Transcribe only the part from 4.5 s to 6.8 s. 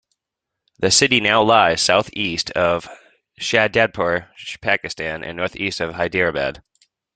Pakistan, and north-east of Hyderabad.